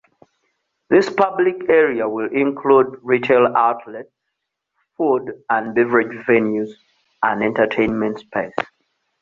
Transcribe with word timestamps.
This 0.89 1.11
public 1.11 1.69
area 1.69 2.09
will 2.09 2.31
include 2.31 2.97
retail 3.03 3.55
outlets, 3.55 4.09
food 4.97 5.43
and 5.47 5.75
beverage 5.75 6.25
venues, 6.25 6.71
and 7.21 7.43
entertainment 7.43 8.17
space. 8.17 8.55